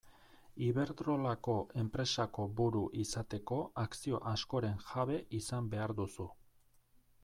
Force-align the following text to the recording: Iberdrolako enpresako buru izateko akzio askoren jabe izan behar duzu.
Iberdrolako 0.67 1.57
enpresako 1.83 2.47
buru 2.61 2.83
izateko 3.05 3.61
akzio 3.87 4.25
askoren 4.35 4.85
jabe 4.89 5.23
izan 5.43 5.75
behar 5.77 5.99
duzu. 6.03 6.33